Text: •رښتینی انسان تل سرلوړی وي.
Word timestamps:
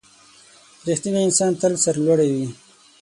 •رښتینی 0.87 1.21
انسان 1.27 1.51
تل 1.61 1.73
سرلوړی 1.83 2.29
وي. 2.35 2.47